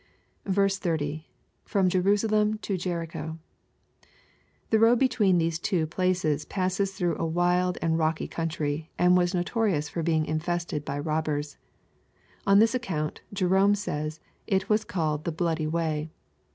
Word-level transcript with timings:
30.— 0.51 1.27
[From 1.63 1.87
Jerusdiem 1.87 2.59
to 2.61 2.73
Jericho^l 2.73 3.37
The 4.71 4.79
road 4.79 4.97
between 4.97 5.37
these 5.37 5.59
two 5.59 5.85
places 5.85 6.43
passed 6.43 6.93
through 6.95 7.17
a 7.19 7.25
wild 7.27 7.77
and 7.83 7.99
rocky 7.99 8.27
country, 8.27 8.89
and 8.97 9.15
was 9.15 9.35
noto 9.35 9.59
rious 9.59 9.91
for 9.91 10.01
being 10.01 10.25
mfegted 10.25 10.83
by 10.85 10.97
robbers. 10.97 11.57
On 12.47 12.57
this 12.57 12.73
accountj 12.73 13.17
Jerome 13.31 13.75
saya^ 13.75 14.17
it 14.47 14.67
was 14.69 14.83
called 14.83 15.23
'* 15.23 15.23
the 15.23 15.31
bloody 15.31 15.67
way." 15.67 16.09